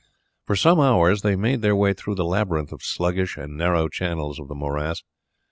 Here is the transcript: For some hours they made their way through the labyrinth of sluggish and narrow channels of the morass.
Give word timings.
For 0.47 0.55
some 0.55 0.79
hours 0.79 1.21
they 1.21 1.35
made 1.35 1.61
their 1.61 1.75
way 1.75 1.93
through 1.93 2.15
the 2.15 2.25
labyrinth 2.25 2.71
of 2.71 2.81
sluggish 2.81 3.37
and 3.37 3.55
narrow 3.55 3.87
channels 3.87 4.39
of 4.39 4.47
the 4.47 4.55
morass. 4.55 5.03